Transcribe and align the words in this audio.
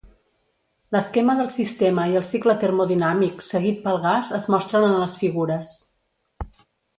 L'esquema 0.95 1.35
del 1.39 1.51
sistema 1.57 2.05
i 2.13 2.17
el 2.21 2.25
cicle 2.29 2.55
termodinàmic 2.63 3.45
seguit 3.49 3.85
pel 3.85 4.01
gas 4.07 4.33
es 4.39 4.49
mostren 4.55 4.87
en 4.89 4.97
les 5.05 5.19
figures. 5.21 5.77